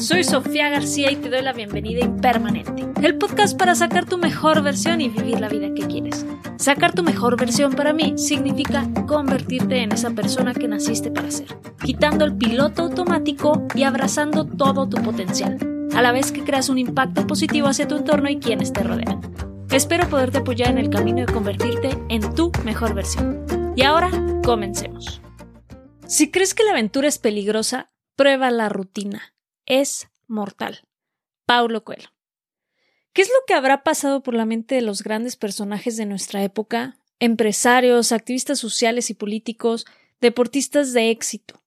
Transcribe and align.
Soy 0.00 0.24
Sofía 0.24 0.70
García 0.70 1.10
y 1.10 1.16
te 1.16 1.28
doy 1.28 1.42
la 1.42 1.52
bienvenida 1.52 2.00
Impermanente, 2.00 2.86
el 3.06 3.18
podcast 3.18 3.58
para 3.58 3.74
sacar 3.74 4.06
tu 4.06 4.16
mejor 4.16 4.62
versión 4.62 5.02
y 5.02 5.10
vivir 5.10 5.38
la 5.38 5.50
vida 5.50 5.74
que 5.74 5.86
quieres. 5.86 6.24
Sacar 6.56 6.94
tu 6.94 7.02
mejor 7.02 7.38
versión 7.38 7.74
para 7.74 7.92
mí 7.92 8.14
significa 8.16 8.88
convertirte 9.06 9.82
en 9.82 9.92
esa 9.92 10.08
persona 10.12 10.54
que 10.54 10.68
naciste 10.68 11.10
para 11.10 11.30
ser, 11.30 11.48
quitando 11.84 12.24
el 12.24 12.34
piloto 12.34 12.84
automático 12.84 13.66
y 13.74 13.82
abrazando 13.82 14.46
todo 14.46 14.88
tu 14.88 15.02
potencial, 15.02 15.58
a 15.94 16.00
la 16.00 16.12
vez 16.12 16.32
que 16.32 16.44
creas 16.44 16.70
un 16.70 16.78
impacto 16.78 17.26
positivo 17.26 17.68
hacia 17.68 17.86
tu 17.86 17.98
entorno 17.98 18.30
y 18.30 18.38
quienes 18.38 18.72
te 18.72 18.82
rodean. 18.82 19.20
Espero 19.70 20.08
poderte 20.08 20.38
apoyar 20.38 20.70
en 20.70 20.78
el 20.78 20.88
camino 20.88 21.26
de 21.26 21.32
convertirte 21.32 21.90
en 22.08 22.34
tu 22.34 22.50
mejor 22.64 22.94
versión. 22.94 23.44
Y 23.76 23.82
ahora, 23.82 24.10
comencemos. 24.42 25.20
Si 26.06 26.30
crees 26.30 26.54
que 26.54 26.64
la 26.64 26.70
aventura 26.70 27.06
es 27.06 27.18
peligrosa, 27.18 27.90
prueba 28.16 28.50
la 28.50 28.70
rutina. 28.70 29.29
Es 29.70 30.08
mortal. 30.26 30.80
Paulo 31.46 31.84
Coelho. 31.84 32.08
¿Qué 33.12 33.22
es 33.22 33.28
lo 33.28 33.36
que 33.46 33.54
habrá 33.54 33.84
pasado 33.84 34.20
por 34.20 34.34
la 34.34 34.44
mente 34.44 34.74
de 34.74 34.80
los 34.80 35.04
grandes 35.04 35.36
personajes 35.36 35.96
de 35.96 36.06
nuestra 36.06 36.42
época? 36.42 36.98
Empresarios, 37.20 38.10
activistas 38.10 38.58
sociales 38.58 39.10
y 39.10 39.14
políticos, 39.14 39.86
deportistas 40.20 40.92
de 40.92 41.10
éxito. 41.10 41.62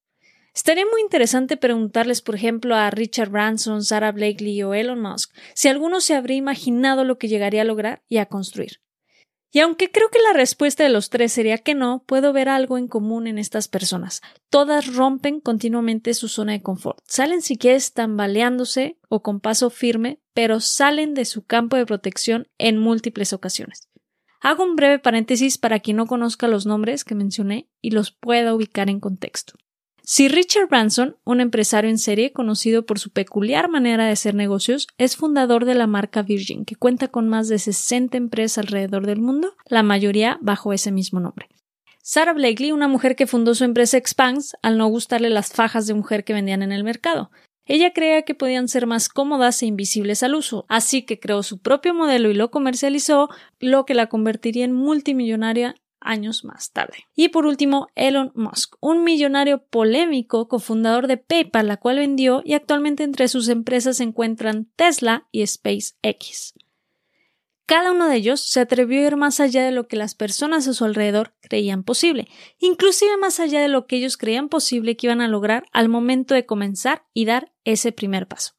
Estaría 0.54 0.86
muy 0.86 1.00
interesante 1.00 1.56
preguntarles, 1.56 2.22
por 2.22 2.36
ejemplo, 2.36 2.76
a 2.76 2.90
Richard 2.90 3.30
Branson, 3.30 3.86
Sarah 3.86 4.12
Blakely 4.12 4.62
o 4.64 4.74
Elon 4.74 5.00
Musk 5.00 5.34
si 5.54 5.70
alguno 5.70 6.02
se 6.02 6.14
habría 6.14 6.36
imaginado 6.36 7.06
lo 7.06 7.18
que 7.18 7.30
llegaría 7.30 7.62
a 7.62 7.66
lograr 7.66 8.04
y 8.10 8.18
a 8.18 8.26
construir. 8.26 8.83
Y 9.56 9.60
aunque 9.60 9.92
creo 9.92 10.10
que 10.10 10.18
la 10.18 10.34
respuesta 10.34 10.84
de 10.84 10.90
los 10.90 11.12
tres 11.12 11.32
sería 11.32 11.60
que 11.60 11.76
no, 11.76 12.04
puedo 12.08 12.34
ver 12.34 12.50
algo 12.50 12.80
en 12.80 12.88
común 12.88 13.28
en 13.28 13.38
estas 13.38 13.68
personas. 13.68 14.22
Todas 14.50 14.96
rompen 14.96 15.40
continuamente 15.40 16.16
su 16.16 16.28
zona 16.28 16.54
de 16.54 16.64
confort. 16.64 16.98
Salen 17.08 17.44
si 17.44 17.56
quieres 17.56 17.94
tambaleándose 17.94 18.98
o 19.10 19.22
con 19.22 19.40
paso 19.40 19.70
firme, 19.70 20.20
pero 20.34 20.60
salen 20.60 21.14
de 21.14 21.26
su 21.26 21.46
campo 21.46 21.78
de 21.78 21.86
protección 21.86 22.48
en 22.58 22.80
múltiples 22.80 23.32
ocasiones. 23.32 23.88
Hago 24.42 24.64
un 24.64 24.76
breve 24.76 24.98
paréntesis 24.98 25.60
para 25.60 25.80
quien 25.80 25.98
no 25.98 26.08
conozca 26.08 26.48
los 26.48 26.66
nombres 26.66 27.04
que 27.04 27.14
mencioné 27.14 27.70
y 27.80 27.92
los 27.92 28.12
pueda 28.12 28.56
ubicar 28.56 28.90
en 28.90 29.00
contexto. 29.00 29.54
Si 30.06 30.28
Richard 30.28 30.68
Branson, 30.68 31.16
un 31.24 31.40
empresario 31.40 31.90
en 31.90 31.98
serie 31.98 32.34
conocido 32.34 32.86
por 32.86 33.00
su 33.00 33.12
peculiar 33.12 33.70
manera 33.70 34.06
de 34.06 34.12
hacer 34.12 34.36
negocios, 34.36 34.88
es 34.98 35.16
fundador 35.16 35.64
de 35.64 35.76
la 35.76 35.88
marca 35.88 36.24
Virgin, 36.24 36.66
que 36.66 36.76
cuenta 36.76 37.08
con 37.08 37.30
más 37.30 37.48
de 37.48 37.58
60 37.58 38.18
empresas 38.18 38.58
alrededor 38.58 39.06
del 39.06 39.22
mundo, 39.22 39.56
la 39.66 39.82
mayoría 39.82 40.40
bajo 40.42 40.74
ese 40.74 40.92
mismo 40.92 41.22
nombre. 41.22 41.48
Sarah 42.02 42.34
Blakely, 42.34 42.74
una 42.74 42.90
mujer 42.90 43.16
que 43.16 43.28
fundó 43.28 43.56
su 43.56 43.64
empresa 43.64 43.96
Expans 43.96 44.58
al 44.62 44.78
no 44.78 44.88
gustarle 44.88 45.30
las 45.30 45.54
fajas 45.54 45.88
de 45.88 45.94
mujer 45.94 46.26
que 46.26 46.34
vendían 46.34 46.64
en 46.64 46.74
el 46.74 46.84
mercado. 46.84 47.32
Ella 47.66 47.94
creía 47.94 48.24
que 48.24 48.36
podían 48.36 48.68
ser 48.68 48.88
más 48.88 49.08
cómodas 49.08 49.64
e 49.64 49.68
invisibles 49.68 50.22
al 50.22 50.36
uso, 50.36 50.66
así 50.68 51.04
que 51.04 51.18
creó 51.18 51.44
su 51.44 51.60
propio 51.60 51.94
modelo 51.94 52.30
y 52.30 52.34
lo 52.34 52.52
comercializó, 52.52 53.30
lo 53.62 53.86
que 53.86 53.94
la 53.94 54.08
convertiría 54.08 54.66
en 54.66 54.74
multimillonaria 54.74 55.76
años 56.04 56.44
más 56.44 56.72
tarde. 56.72 57.06
Y 57.16 57.30
por 57.30 57.46
último, 57.46 57.88
Elon 57.96 58.32
Musk, 58.36 58.76
un 58.80 59.04
millonario 59.04 59.66
polémico, 59.66 60.48
cofundador 60.48 61.08
de 61.08 61.18
PayPal, 61.18 61.68
la 61.68 61.78
cual 61.78 61.98
vendió 61.98 62.42
y 62.46 62.54
actualmente 62.54 63.04
entre 63.04 63.28
sus 63.28 63.50
empresas 63.50 63.98
se 63.98 64.04
encuentran 64.04 64.70
Tesla 64.76 65.28
y 65.32 65.46
SpaceX. 65.46 66.54
Cada 67.66 67.94
uno 67.94 68.10
de 68.10 68.18
ellos 68.18 68.42
se 68.42 68.60
atrevió 68.60 69.00
a 69.00 69.08
ir 69.08 69.16
más 69.16 69.40
allá 69.40 69.64
de 69.64 69.72
lo 69.72 69.88
que 69.88 69.96
las 69.96 70.16
personas 70.16 70.68
a 70.68 70.74
su 70.74 70.84
alrededor 70.84 71.34
creían 71.40 71.84
posible, 71.84 72.28
inclusive 72.60 73.16
más 73.18 73.40
allá 73.40 73.62
de 73.62 73.70
lo 73.70 73.88
que 73.88 73.96
ellos 73.96 74.18
creían 74.18 74.50
posible 74.50 74.98
que 74.98 75.08
iban 75.08 75.22
a 75.22 75.30
lograr 75.30 75.66
al 75.72 75.88
momento 75.88 76.36
de 76.36 76.46
comenzar 76.46 77.06
y 77.14 77.24
dar 77.24 77.54
ese 77.64 77.94
primer 77.94 78.28
paso. 78.28 78.54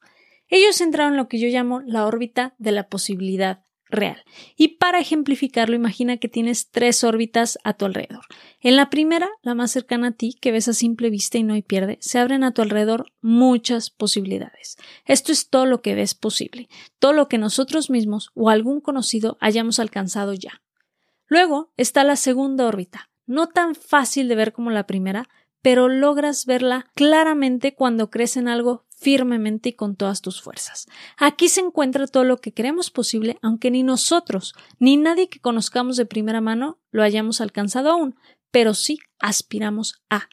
Ellos 0.47 0.81
entraron 0.81 1.13
en 1.13 1.17
lo 1.17 1.27
que 1.27 1.39
yo 1.39 1.47
llamo 1.47 1.81
la 1.81 2.05
órbita 2.05 2.55
de 2.57 2.71
la 2.71 2.89
posibilidad 2.89 3.61
real. 3.89 4.23
Y 4.55 4.77
para 4.79 4.99
ejemplificarlo, 4.99 5.75
imagina 5.75 6.17
que 6.17 6.27
tienes 6.27 6.69
tres 6.69 7.03
órbitas 7.03 7.57
a 7.63 7.73
tu 7.73 7.85
alrededor. 7.85 8.25
En 8.59 8.75
la 8.75 8.89
primera, 8.89 9.29
la 9.41 9.55
más 9.55 9.71
cercana 9.71 10.07
a 10.07 10.11
ti, 10.11 10.35
que 10.39 10.51
ves 10.51 10.67
a 10.67 10.73
simple 10.73 11.09
vista 11.09 11.37
y 11.37 11.43
no 11.43 11.53
hay 11.53 11.61
pierde, 11.61 11.97
se 12.01 12.19
abren 12.19 12.43
a 12.43 12.51
tu 12.51 12.61
alrededor 12.61 13.11
muchas 13.21 13.89
posibilidades. 13.89 14.77
Esto 15.05 15.31
es 15.31 15.49
todo 15.49 15.65
lo 15.65 15.81
que 15.81 15.95
ves 15.95 16.15
posible, 16.15 16.69
todo 16.99 17.13
lo 17.13 17.27
que 17.27 17.37
nosotros 17.37 17.89
mismos 17.89 18.31
o 18.33 18.49
algún 18.49 18.81
conocido 18.81 19.37
hayamos 19.39 19.79
alcanzado 19.79 20.33
ya. 20.33 20.61
Luego 21.27 21.71
está 21.77 22.03
la 22.03 22.15
segunda 22.15 22.65
órbita, 22.65 23.09
no 23.25 23.47
tan 23.47 23.75
fácil 23.75 24.27
de 24.27 24.35
ver 24.35 24.53
como 24.53 24.69
la 24.69 24.85
primera, 24.85 25.27
pero 25.61 25.89
logras 25.89 26.45
verla 26.45 26.85
claramente 26.93 27.73
cuando 27.73 28.11
crees 28.11 28.37
en 28.37 28.47
algo 28.47 28.85
firmemente 29.05 29.69
y 29.69 29.73
con 29.73 29.95
todas 29.95 30.23
tus 30.23 30.41
fuerzas. 30.41 30.87
Aquí 31.15 31.47
se 31.47 31.61
encuentra 31.61 32.07
todo 32.07 32.23
lo 32.23 32.37
que 32.37 32.53
queremos 32.53 32.89
posible, 32.89 33.37
aunque 33.43 33.69
ni 33.69 33.83
nosotros, 33.83 34.55
ni 34.79 34.97
nadie 34.97 35.29
que 35.29 35.39
conozcamos 35.39 35.95
de 35.95 36.07
primera 36.07 36.41
mano 36.41 36.79
lo 36.89 37.03
hayamos 37.03 37.39
alcanzado 37.39 37.91
aún, 37.91 38.15
pero 38.49 38.73
sí 38.73 38.97
aspiramos 39.19 40.01
a. 40.09 40.27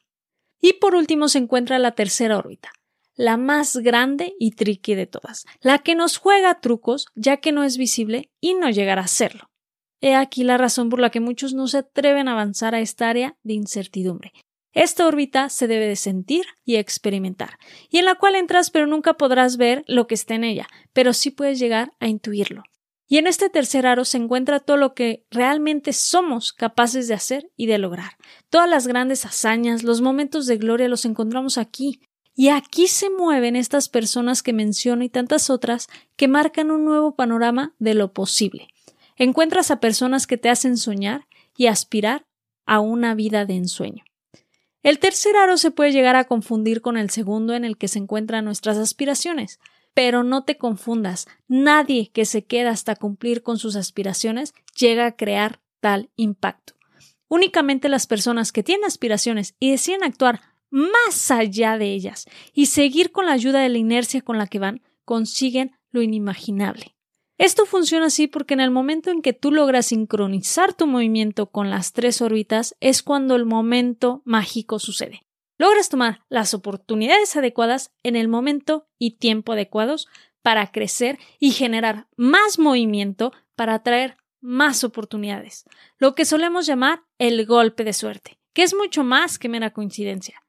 Y 0.59 0.73
por 0.73 0.95
último 0.95 1.27
se 1.27 1.37
encuentra 1.37 1.77
la 1.77 1.91
tercera 1.91 2.35
órbita, 2.35 2.71
la 3.13 3.37
más 3.37 3.77
grande 3.77 4.33
y 4.39 4.53
tricky 4.53 4.95
de 4.95 5.05
todas, 5.05 5.45
la 5.61 5.77
que 5.77 5.93
nos 5.93 6.17
juega 6.17 6.59
trucos 6.59 7.05
ya 7.13 7.37
que 7.37 7.51
no 7.51 7.63
es 7.63 7.77
visible 7.77 8.31
y 8.41 8.55
no 8.55 8.71
llegará 8.71 9.03
a 9.03 9.07
serlo. 9.07 9.51
He 10.01 10.15
aquí 10.15 10.43
la 10.43 10.57
razón 10.57 10.89
por 10.89 10.99
la 10.99 11.11
que 11.11 11.19
muchos 11.19 11.53
no 11.53 11.67
se 11.67 11.77
atreven 11.77 12.27
a 12.27 12.31
avanzar 12.31 12.73
a 12.73 12.79
esta 12.79 13.07
área 13.07 13.37
de 13.43 13.53
incertidumbre, 13.53 14.33
esta 14.73 15.07
órbita 15.07 15.49
se 15.49 15.67
debe 15.67 15.87
de 15.87 15.95
sentir 15.95 16.45
y 16.65 16.75
experimentar, 16.75 17.57
y 17.89 17.99
en 17.99 18.05
la 18.05 18.15
cual 18.15 18.35
entras 18.35 18.71
pero 18.71 18.87
nunca 18.87 19.13
podrás 19.13 19.57
ver 19.57 19.83
lo 19.87 20.07
que 20.07 20.15
está 20.15 20.35
en 20.35 20.43
ella, 20.43 20.67
pero 20.93 21.13
sí 21.13 21.31
puedes 21.31 21.59
llegar 21.59 21.93
a 21.99 22.07
intuirlo. 22.07 22.63
Y 23.07 23.17
en 23.17 23.27
este 23.27 23.49
tercer 23.49 23.85
aro 23.85 24.05
se 24.05 24.17
encuentra 24.17 24.59
todo 24.59 24.77
lo 24.77 24.95
que 24.95 25.25
realmente 25.29 25.93
somos 25.93 26.51
capaces 26.51 27.07
de 27.07 27.13
hacer 27.13 27.51
y 27.55 27.67
de 27.67 27.77
lograr. 27.77 28.13
Todas 28.49 28.67
las 28.67 28.87
grandes 28.87 29.25
hazañas, 29.25 29.83
los 29.83 30.01
momentos 30.01 30.47
de 30.47 30.57
gloria 30.57 30.87
los 30.87 31.05
encontramos 31.05 31.59
aquí. 31.59 32.01
Y 32.33 32.49
aquí 32.49 32.87
se 32.87 33.11
mueven 33.11 33.55
estas 33.55 33.89
personas 33.89 34.41
que 34.41 34.53
menciono 34.53 35.03
y 35.03 35.09
tantas 35.09 35.51
otras 35.51 35.87
que 36.15 36.27
marcan 36.27 36.71
un 36.71 36.85
nuevo 36.85 37.15
panorama 37.15 37.75
de 37.77 37.93
lo 37.93 38.13
posible. 38.13 38.69
Encuentras 39.15 39.69
a 39.69 39.79
personas 39.79 40.25
que 40.25 40.37
te 40.37 40.49
hacen 40.49 40.77
soñar 40.77 41.27
y 41.55 41.67
aspirar 41.67 42.25
a 42.65 42.79
una 42.79 43.13
vida 43.13 43.45
de 43.45 43.57
ensueño. 43.57 44.03
El 44.83 44.99
tercer 44.99 45.37
aro 45.37 45.57
se 45.57 45.71
puede 45.71 45.93
llegar 45.93 46.17
a 46.17 46.25
confundir 46.25 46.81
con 46.81 46.97
el 46.97 47.09
segundo 47.09 47.55
en 47.55 47.63
el 47.63 47.77
que 47.77 47.87
se 47.87 47.99
encuentran 47.99 48.43
nuestras 48.43 48.77
aspiraciones. 48.77 49.59
Pero 49.93 50.23
no 50.23 50.43
te 50.43 50.57
confundas, 50.57 51.27
nadie 51.47 52.09
que 52.11 52.25
se 52.25 52.45
queda 52.45 52.71
hasta 52.71 52.95
cumplir 52.95 53.43
con 53.43 53.57
sus 53.57 53.75
aspiraciones 53.75 54.53
llega 54.77 55.05
a 55.05 55.15
crear 55.15 55.61
tal 55.79 56.09
impacto. 56.15 56.73
Únicamente 57.29 57.89
las 57.89 58.07
personas 58.07 58.51
que 58.51 58.63
tienen 58.63 58.85
aspiraciones 58.85 59.55
y 59.59 59.71
deciden 59.71 60.03
actuar 60.03 60.41
más 60.69 61.31
allá 61.31 61.77
de 61.77 61.93
ellas 61.93 62.25
y 62.53 62.65
seguir 62.65 63.11
con 63.11 63.27
la 63.27 63.33
ayuda 63.33 63.61
de 63.61 63.69
la 63.69 63.77
inercia 63.77 64.21
con 64.21 64.37
la 64.37 64.47
que 64.47 64.59
van, 64.59 64.81
consiguen 65.05 65.77
lo 65.91 66.01
inimaginable. 66.01 66.95
Esto 67.37 67.65
funciona 67.65 68.07
así 68.07 68.27
porque 68.27 68.53
en 68.53 68.59
el 68.59 68.69
momento 68.69 69.09
en 69.09 69.21
que 69.21 69.33
tú 69.33 69.51
logras 69.51 69.87
sincronizar 69.87 70.73
tu 70.73 70.85
movimiento 70.85 71.47
con 71.47 71.69
las 71.69 71.91
tres 71.93 72.21
órbitas 72.21 72.75
es 72.79 73.01
cuando 73.01 73.35
el 73.35 73.45
momento 73.45 74.21
mágico 74.23 74.77
sucede. 74.77 75.23
Logras 75.57 75.89
tomar 75.89 76.21
las 76.29 76.53
oportunidades 76.53 77.35
adecuadas 77.35 77.91
en 78.03 78.15
el 78.15 78.27
momento 78.27 78.87
y 78.99 79.17
tiempo 79.17 79.53
adecuados 79.53 80.07
para 80.43 80.71
crecer 80.71 81.17
y 81.39 81.51
generar 81.51 82.07
más 82.17 82.59
movimiento 82.59 83.33
para 83.55 83.75
atraer 83.75 84.17
más 84.41 84.83
oportunidades, 84.83 85.63
lo 85.97 86.15
que 86.15 86.25
solemos 86.25 86.65
llamar 86.65 87.03
el 87.17 87.45
golpe 87.45 87.85
de 87.85 87.93
suerte, 87.93 88.39
que 88.53 88.63
es 88.63 88.75
mucho 88.75 89.03
más 89.05 89.39
que 89.39 89.47
mera 89.47 89.71
coincidencia. 89.71 90.43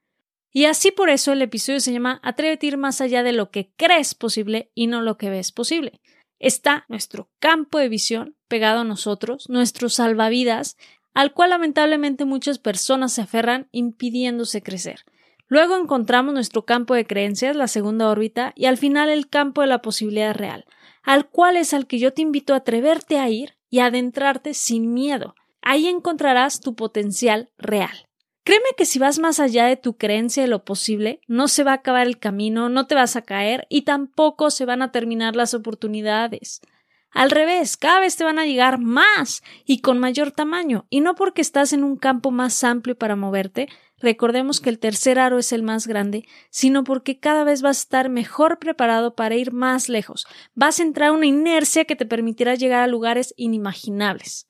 Y 0.51 0.65
así 0.65 0.91
por 0.91 1.09
eso 1.09 1.31
el 1.31 1.41
episodio 1.41 1.79
se 1.79 1.93
llama 1.93 2.19
Atrévete 2.21 2.67
a 2.67 2.69
ir 2.69 2.77
más 2.77 2.99
allá 2.99 3.23
de 3.23 3.31
lo 3.31 3.51
que 3.51 3.71
crees 3.77 4.13
posible 4.13 4.69
y 4.75 4.87
no 4.87 5.01
lo 5.01 5.17
que 5.17 5.29
ves 5.29 5.53
posible 5.53 6.01
está 6.39 6.85
nuestro 6.87 7.29
campo 7.39 7.77
de 7.77 7.89
visión 7.89 8.35
pegado 8.47 8.81
a 8.81 8.83
nosotros, 8.85 9.49
nuestro 9.49 9.89
salvavidas, 9.89 10.77
al 11.13 11.33
cual 11.33 11.51
lamentablemente 11.51 12.25
muchas 12.25 12.59
personas 12.59 13.13
se 13.13 13.21
aferran 13.21 13.67
impidiéndose 13.71 14.61
crecer. 14.61 15.05
Luego 15.47 15.77
encontramos 15.77 16.33
nuestro 16.33 16.65
campo 16.65 16.93
de 16.93 17.05
creencias, 17.05 17.55
la 17.55 17.67
segunda 17.67 18.09
órbita, 18.09 18.51
y 18.55 18.65
al 18.65 18.77
final 18.77 19.09
el 19.09 19.29
campo 19.29 19.61
de 19.61 19.67
la 19.67 19.81
posibilidad 19.81 20.33
real, 20.33 20.65
al 21.03 21.29
cual 21.29 21.55
es 21.55 21.73
al 21.73 21.87
que 21.87 21.99
yo 21.99 22.13
te 22.13 22.21
invito 22.21 22.53
a 22.53 22.57
atreverte 22.57 23.19
a 23.19 23.29
ir 23.29 23.55
y 23.69 23.79
adentrarte 23.79 24.53
sin 24.53 24.93
miedo. 24.93 25.35
Ahí 25.61 25.87
encontrarás 25.87 26.61
tu 26.61 26.75
potencial 26.75 27.49
real. 27.57 28.04
Créeme 28.45 28.69
que 28.77 28.85
si 28.85 28.99
vas 28.99 29.17
más 29.17 29.39
allá 29.39 29.65
de 29.65 29.75
tu 29.75 29.97
creencia 29.97 30.43
de 30.43 30.47
lo 30.47 30.63
posible, 30.63 31.19
no 31.27 31.47
se 31.47 31.63
va 31.63 31.71
a 31.71 31.75
acabar 31.75 32.05
el 32.05 32.19
camino, 32.19 32.69
no 32.69 32.85
te 32.85 32.93
vas 32.93 33.15
a 33.15 33.23
caer 33.23 33.65
y 33.69 33.81
tampoco 33.81 34.51
se 34.51 34.65
van 34.65 34.83
a 34.83 34.91
terminar 34.91 35.35
las 35.35 35.55
oportunidades. 35.55 36.61
Al 37.09 37.31
revés, 37.31 37.75
cada 37.75 38.01
vez 38.01 38.17
te 38.17 38.23
van 38.23 38.37
a 38.37 38.45
llegar 38.45 38.77
más 38.77 39.41
y 39.65 39.79
con 39.79 39.97
mayor 39.97 40.29
tamaño, 40.29 40.85
y 40.91 41.01
no 41.01 41.15
porque 41.15 41.41
estás 41.41 41.73
en 41.73 41.83
un 41.83 41.95
campo 41.97 42.29
más 42.29 42.63
amplio 42.63 42.95
para 42.95 43.15
moverte, 43.15 43.67
recordemos 43.97 44.61
que 44.61 44.69
el 44.69 44.77
tercer 44.77 45.17
aro 45.17 45.39
es 45.39 45.51
el 45.51 45.63
más 45.63 45.87
grande, 45.87 46.27
sino 46.51 46.83
porque 46.83 47.19
cada 47.19 47.45
vez 47.45 47.63
vas 47.63 47.79
a 47.79 47.81
estar 47.81 48.09
mejor 48.09 48.59
preparado 48.59 49.15
para 49.15 49.33
ir 49.33 49.53
más 49.53 49.89
lejos. 49.89 50.27
Vas 50.53 50.79
a 50.79 50.83
entrar 50.83 51.13
una 51.13 51.25
inercia 51.25 51.85
que 51.85 51.95
te 51.95 52.05
permitirá 52.05 52.53
llegar 52.53 52.83
a 52.83 52.87
lugares 52.87 53.33
inimaginables. 53.37 54.47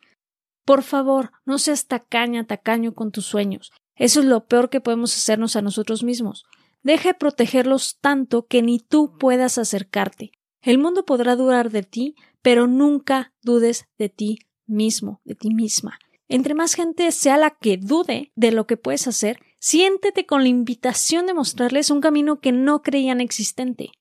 Por 0.65 0.83
favor, 0.83 1.31
no 1.45 1.59
seas 1.59 1.87
tacaña, 1.87 2.45
tacaño 2.45 2.93
con 2.93 3.11
tus 3.13 3.25
sueños. 3.25 3.71
Eso 3.95 4.19
es 4.19 4.25
lo 4.25 4.45
peor 4.45 4.69
que 4.69 4.81
podemos 4.81 5.15
hacernos 5.15 5.55
a 5.55 5.61
nosotros 5.61 6.03
mismos. 6.03 6.45
Deja 6.83 7.09
de 7.09 7.13
protegerlos 7.15 7.97
tanto 7.99 8.45
que 8.45 8.61
ni 8.61 8.79
tú 8.79 9.17
puedas 9.17 9.57
acercarte. 9.57 10.31
El 10.61 10.77
mundo 10.77 11.05
podrá 11.05 11.35
dudar 11.35 11.71
de 11.71 11.83
ti, 11.83 12.15
pero 12.41 12.67
nunca 12.67 13.33
dudes 13.41 13.85
de 13.97 14.09
ti 14.09 14.39
mismo, 14.67 15.21
de 15.23 15.35
ti 15.35 15.53
misma. 15.53 15.99
Entre 16.27 16.55
más 16.55 16.73
gente 16.73 17.11
sea 17.11 17.37
la 17.37 17.51
que 17.51 17.77
dude 17.77 18.31
de 18.35 18.51
lo 18.51 18.67
que 18.67 18.77
puedes 18.77 19.07
hacer, 19.07 19.39
siéntete 19.59 20.25
con 20.25 20.41
la 20.43 20.49
invitación 20.49 21.27
de 21.27 21.33
mostrarles 21.33 21.89
un 21.89 22.01
camino 22.01 22.39
que 22.39 22.51
no 22.51 22.81
creían 22.81 23.21
existente. 23.21 23.91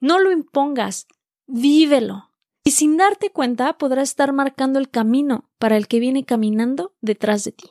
No 0.00 0.18
lo 0.18 0.32
impongas, 0.32 1.06
vívelo. 1.46 2.30
Y 2.64 2.72
sin 2.72 2.96
darte 2.96 3.30
cuenta 3.30 3.76
podrás 3.78 4.10
estar 4.10 4.32
marcando 4.32 4.78
el 4.78 4.88
camino 4.88 5.50
para 5.58 5.76
el 5.76 5.88
que 5.88 5.98
viene 5.98 6.24
caminando 6.24 6.94
detrás 7.00 7.44
de 7.44 7.52
ti. 7.52 7.70